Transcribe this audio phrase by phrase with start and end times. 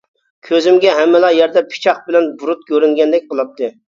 [0.47, 3.73] كۆزۈمگە ھەممىلا يەردە پىچاق بىلەن بۇرۇت كۆرۈنگەندەك قىلاتتى.